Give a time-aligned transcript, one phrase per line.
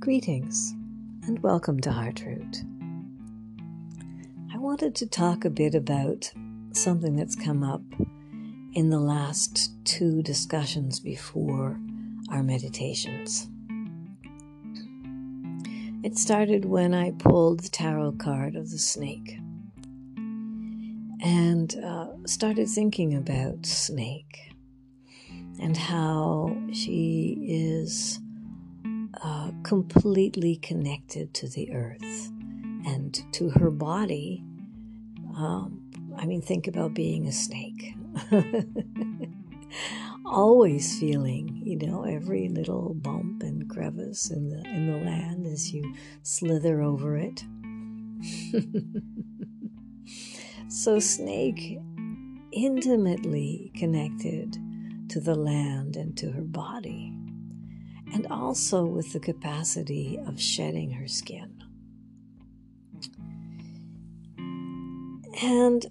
[0.00, 0.72] Greetings
[1.26, 2.64] and welcome to Heartroot.
[4.50, 6.32] I wanted to talk a bit about
[6.72, 7.82] something that's come up
[8.72, 11.78] in the last two discussions before
[12.30, 13.46] our meditations.
[16.02, 19.36] It started when I pulled the tarot card of the snake
[21.22, 24.54] and uh, started thinking about Snake
[25.60, 28.18] and how she is
[29.22, 32.32] uh, completely connected to the earth
[32.86, 34.44] and to her body.
[35.36, 35.82] Um,
[36.16, 37.94] I mean, think about being a snake.
[40.24, 45.72] Always feeling, you know, every little bump and crevice in the in the land as
[45.72, 47.44] you slither over it.
[50.68, 51.78] so snake
[52.52, 54.56] intimately connected
[55.08, 57.14] to the land and to her body
[58.12, 61.62] and also with the capacity of shedding her skin.
[65.42, 65.86] And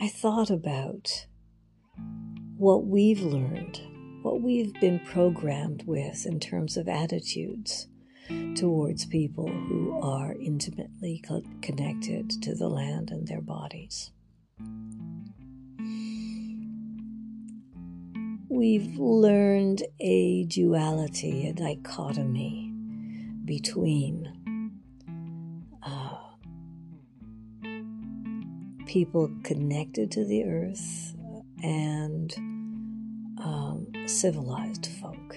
[0.00, 1.26] I thought about
[2.56, 3.80] what we've learned,
[4.22, 7.86] what we've been programmed with in terms of attitudes
[8.56, 11.22] towards people who are intimately
[11.62, 14.10] connected to the land and their bodies.
[18.56, 22.72] We've learned a duality, a dichotomy
[23.44, 24.32] between
[25.82, 26.16] uh,
[28.86, 31.14] people connected to the earth
[31.62, 32.32] and
[33.44, 35.36] um, civilized folk,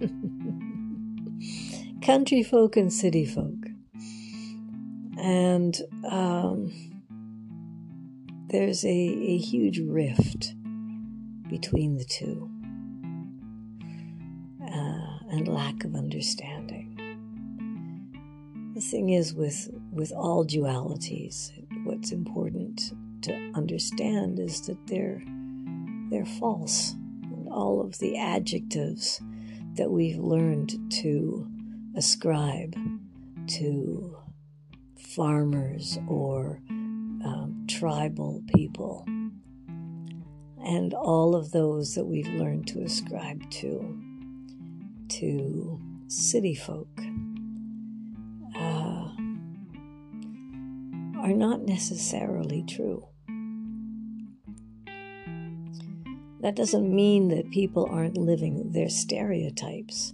[2.02, 3.66] country folk, and city folk.
[5.18, 5.78] And
[6.10, 6.72] um,
[8.48, 10.54] there's a, a huge rift
[11.50, 12.53] between the two
[15.34, 16.90] and lack of understanding.
[18.74, 21.50] The thing is, with, with all dualities,
[21.84, 25.22] what's important to understand is that they're,
[26.10, 26.92] they're false.
[26.92, 29.20] And all of the adjectives
[29.74, 31.48] that we've learned to
[31.96, 32.76] ascribe
[33.46, 34.16] to
[34.96, 39.04] farmers or um, tribal people
[40.64, 44.13] and all of those that we've learned to ascribe to
[45.18, 46.88] to city folk
[48.56, 49.08] uh,
[51.20, 53.06] are not necessarily true.
[56.40, 60.12] That doesn't mean that people aren't living their stereotypes.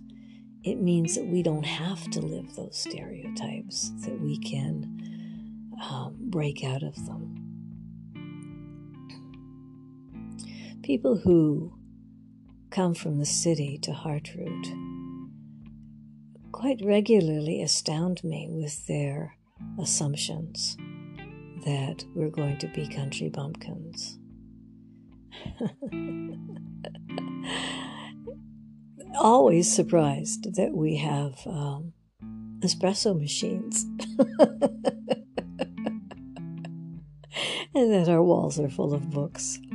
[0.63, 6.63] It means that we don't have to live those stereotypes, that we can um, break
[6.63, 7.37] out of them.
[10.83, 11.73] People who
[12.71, 14.90] come from the city to Heartroot
[16.61, 19.35] quite regularly astound me with their
[19.81, 20.77] assumptions
[21.65, 24.19] that we're going to be country bumpkins.
[29.19, 31.95] Always surprised that we have um,
[32.61, 33.85] espresso machines
[37.75, 39.59] and that our walls are full of books.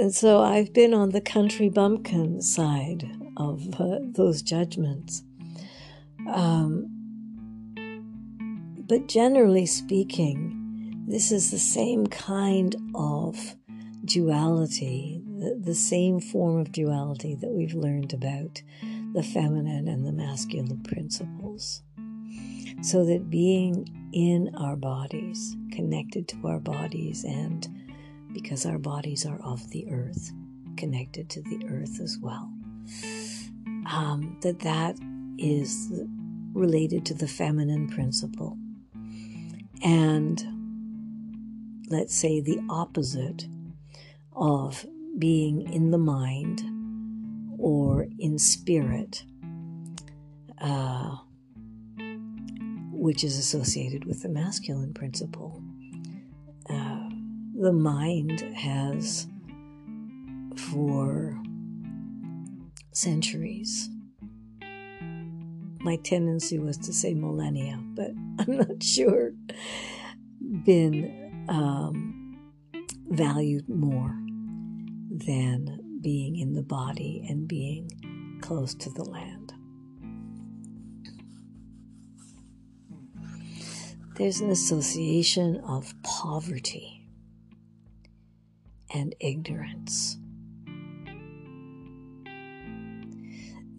[0.00, 3.06] and so I've been on the country bumpkin side
[3.36, 5.22] of uh, those judgments.
[6.26, 6.88] Um,
[8.88, 13.54] but generally speaking, this is the same kind of
[14.06, 18.62] duality, the, the same form of duality that we've learned about
[19.12, 21.82] the feminine and the masculine principles.
[22.82, 27.68] So that being in our bodies, connected to our bodies, and
[28.32, 30.32] because our bodies are of the earth,
[30.76, 32.50] connected to the earth as well.
[33.86, 34.98] Um, that that
[35.38, 35.92] is
[36.52, 38.56] related to the feminine principle.
[39.82, 40.42] And
[41.88, 43.46] let's say the opposite
[44.34, 44.86] of
[45.18, 46.62] being in the mind
[47.58, 49.24] or in spirit.
[50.60, 51.16] Uh,
[53.00, 55.62] which is associated with the masculine principle.
[56.68, 56.99] Uh,
[57.60, 59.26] the mind has,
[60.56, 61.38] for
[62.92, 63.90] centuries,
[65.80, 69.32] my tendency was to say millennia, but I'm not sure,
[70.64, 72.38] been um,
[73.10, 74.16] valued more
[75.10, 79.52] than being in the body and being close to the land.
[84.16, 86.99] there's an association of poverty
[88.92, 90.18] and ignorance.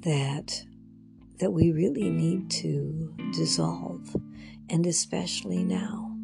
[0.01, 0.63] that
[1.39, 4.15] that we really need to dissolve
[4.69, 6.15] and especially now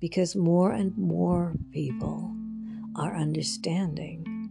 [0.00, 2.34] because more and more people
[2.96, 4.50] are understanding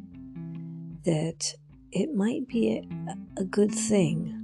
[1.05, 1.53] that
[1.91, 4.35] it might be a, a good thing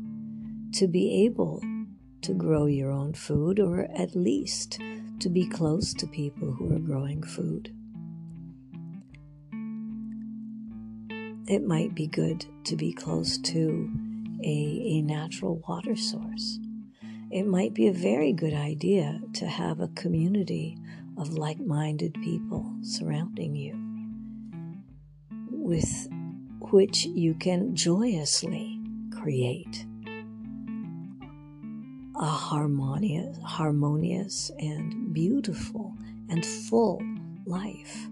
[0.73, 1.61] to be able
[2.21, 4.79] to grow your own food or at least
[5.19, 7.73] to be close to people who are growing food.
[11.47, 13.89] It might be good to be close to
[14.43, 16.59] a, a natural water source.
[17.29, 20.77] It might be a very good idea to have a community
[21.17, 23.79] of like minded people surrounding you
[25.51, 26.07] with
[26.71, 28.79] which you can joyously
[29.11, 29.85] create
[32.15, 35.93] a harmonious, harmonious and beautiful
[36.29, 37.01] and full
[37.45, 38.07] life.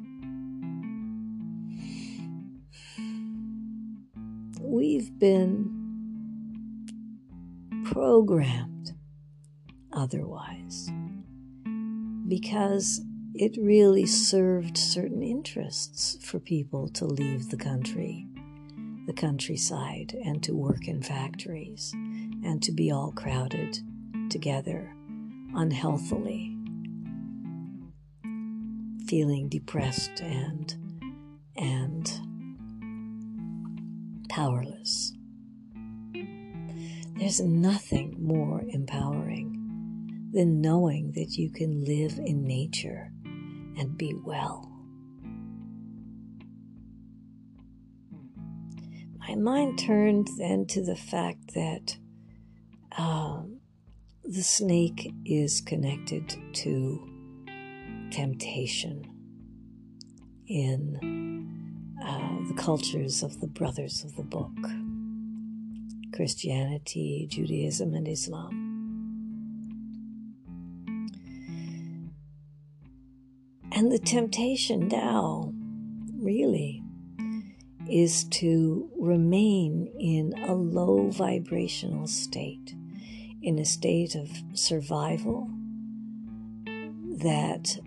[4.83, 5.71] We've been
[7.85, 8.91] programmed
[9.93, 10.91] otherwise
[12.27, 12.99] because
[13.33, 18.27] it really served certain interests for people to leave the country,
[19.07, 23.79] the countryside, and to work in factories and to be all crowded
[24.29, 24.93] together
[25.55, 26.57] unhealthily,
[29.07, 30.75] feeling depressed and
[31.55, 32.22] and
[34.29, 35.13] powerless.
[37.17, 43.11] There's nothing more empowering than knowing that you can live in nature
[43.77, 44.69] and be well.
[49.19, 51.97] My mind turned then to the fact that
[52.97, 53.61] um,
[54.23, 57.09] the snake is connected to
[58.11, 59.05] temptation
[60.47, 61.42] in
[62.03, 64.51] uh, the cultures of the brothers of the book
[66.13, 68.69] Christianity, Judaism, and Islam.
[73.71, 75.51] And the temptation now,
[76.13, 76.83] really,
[77.89, 82.75] is to remain in a low vibrational state
[83.41, 85.49] in a state of survival
[87.17, 87.77] that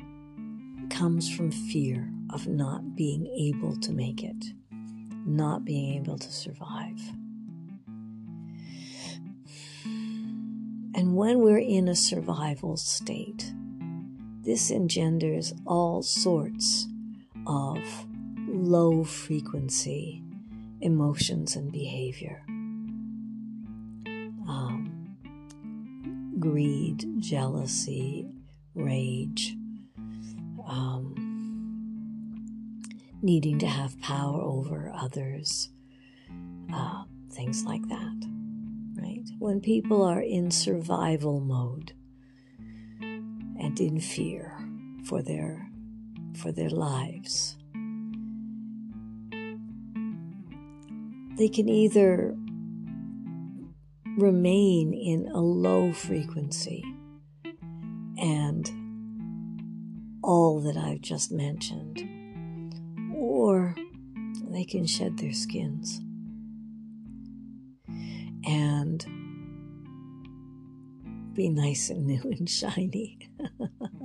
[0.90, 4.44] comes from fear of not being able to make it,
[5.26, 7.00] not being able to survive.
[10.94, 13.52] And when we're in a survival state,
[14.42, 16.86] this engenders all sorts
[17.46, 17.78] of
[18.46, 20.22] low frequency
[20.80, 22.44] emotions and behavior.
[26.38, 28.28] greed, jealousy,
[28.74, 29.56] rage,
[30.68, 31.15] um,
[33.22, 35.70] needing to have power over others,
[36.72, 38.28] uh, things like that.
[39.00, 39.28] Right?
[39.38, 41.92] When people are in survival mode
[43.00, 44.58] and in fear
[45.04, 45.70] for their
[46.36, 47.56] for their lives,
[51.36, 52.34] they can either
[54.16, 56.82] remain in a low frequency
[58.18, 58.70] and
[60.22, 62.02] all that I've just mentioned,
[63.16, 63.74] or
[64.50, 66.00] they can shed their skins
[68.46, 69.04] and
[71.32, 73.18] be nice and new and shiny,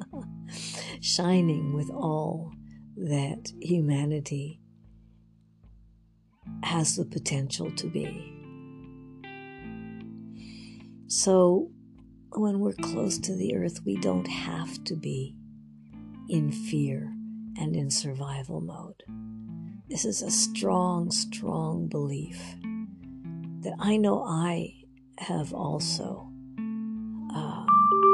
[1.02, 2.54] shining with all
[2.98, 4.60] that humanity
[6.64, 8.34] has the potential to be.
[11.08, 11.70] So,
[12.34, 15.36] when we're close to the earth, we don't have to be
[16.30, 17.14] in fear
[17.58, 19.04] and in survival mode.
[19.90, 22.40] This is a strong, strong belief
[23.62, 24.74] that I know I
[25.18, 26.32] have also
[27.36, 27.66] uh,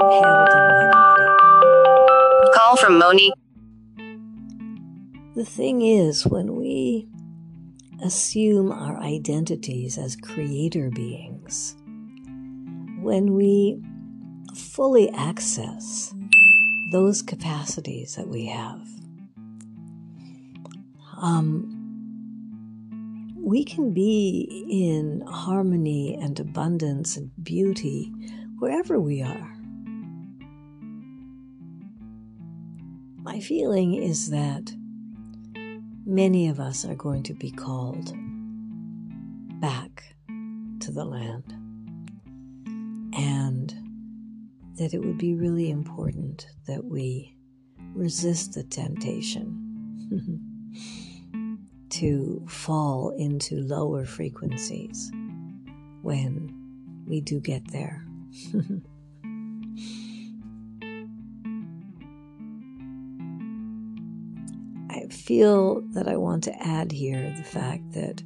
[0.01, 2.51] held in my body.
[2.53, 3.31] Call from Moni.
[5.35, 7.07] The thing is, when we
[8.03, 11.75] assume our identities as creator beings,
[12.99, 13.81] when we
[14.55, 16.13] fully access
[16.91, 18.96] those capacities that we have,
[21.17, 21.73] um,
[23.37, 28.11] we can be in harmony and abundance and beauty
[28.59, 29.53] wherever we are.
[33.23, 34.73] My feeling is that
[36.05, 38.13] many of us are going to be called
[39.59, 40.15] back
[40.79, 41.53] to the land
[43.13, 43.73] and
[44.75, 47.35] that it would be really important that we
[47.93, 49.63] resist the temptation
[51.97, 55.11] to fall into lower frequencies
[56.03, 56.53] when
[57.07, 58.05] we do get there.
[64.91, 68.21] I feel that I want to add here the fact that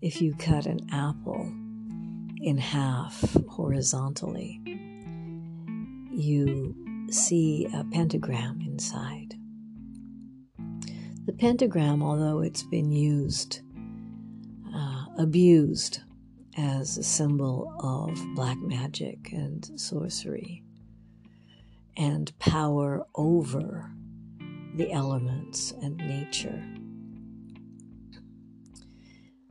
[0.00, 1.50] if you cut an apple
[2.40, 4.60] in half horizontally,
[6.12, 6.76] you
[7.10, 9.37] see a pentagram inside.
[11.38, 13.60] Pentagram, although it's been used,
[14.74, 16.00] uh, abused
[16.56, 20.64] as a symbol of black magic and sorcery
[21.96, 23.88] and power over
[24.74, 26.60] the elements and nature.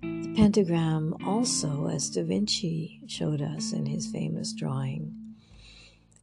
[0.02, 5.14] The pentagram, also, as Da Vinci showed us in his famous drawing,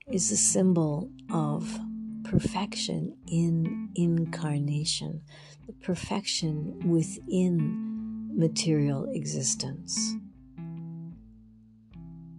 [0.06, 1.78] is a symbol of
[2.24, 5.22] perfection in incarnation,
[5.66, 10.14] the perfection within material existence.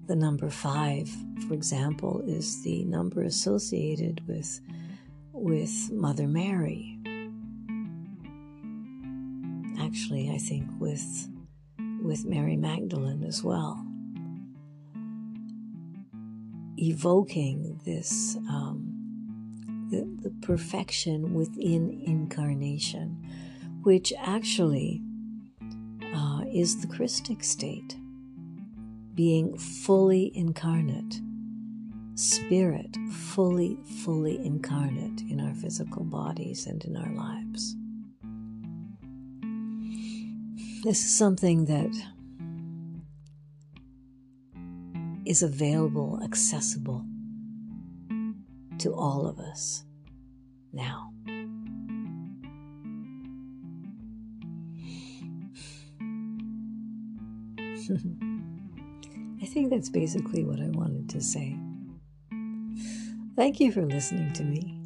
[0.07, 1.09] The number five,
[1.47, 4.59] for example, is the number associated with,
[5.31, 6.99] with Mother Mary.
[9.79, 11.29] Actually, I think with,
[12.03, 13.83] with Mary Magdalene as well.
[16.77, 18.94] Evoking this um,
[19.95, 23.17] the, the perfection within incarnation,
[23.83, 25.01] which actually
[26.13, 27.95] uh, is the Christic state,
[29.13, 31.21] being fully incarnate,
[32.15, 37.75] spirit fully, fully incarnate in our physical bodies and in our lives.
[40.83, 41.91] This is something that
[45.25, 47.03] is available, accessible
[48.79, 49.83] to all of us
[50.73, 51.11] now.
[59.41, 61.55] I think that's basically what I wanted to say.
[63.35, 64.79] Thank you for listening to me.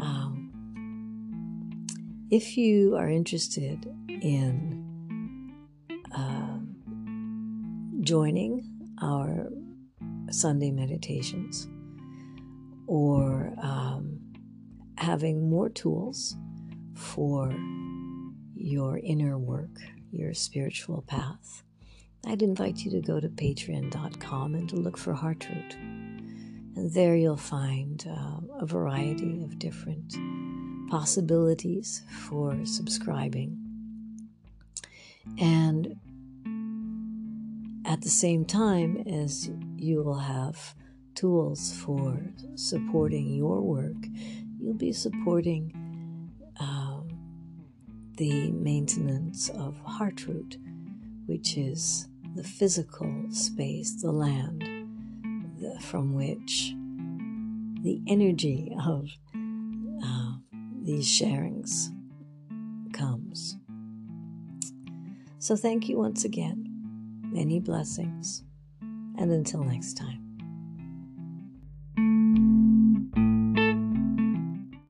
[0.00, 0.50] Um,
[2.30, 5.54] if you are interested in
[6.14, 6.58] uh,
[8.00, 8.68] joining
[9.00, 9.48] our
[10.30, 11.68] Sunday meditations,
[12.92, 14.20] or um,
[14.98, 16.36] having more tools
[16.94, 17.50] for
[18.54, 19.70] your inner work,
[20.10, 21.62] your spiritual path,
[22.26, 25.74] I'd invite you to go to patreon.com and to look for Heartroot.
[25.74, 30.14] And there you'll find uh, a variety of different
[30.90, 33.56] possibilities for subscribing.
[35.38, 35.96] And
[37.86, 40.74] at the same time as you will have
[41.14, 42.18] tools for
[42.54, 43.96] supporting your work,
[44.58, 45.72] you'll be supporting
[46.60, 47.08] um,
[48.16, 50.56] the maintenance of Heartroot,
[51.26, 54.62] which is the physical space, the land
[55.62, 56.74] the, from which
[57.82, 59.08] the energy of
[60.04, 60.32] uh,
[60.82, 61.88] these sharings
[62.92, 63.56] comes.
[65.38, 66.68] So, thank you once again.
[67.32, 68.44] Many blessings,
[68.80, 70.21] and until next time.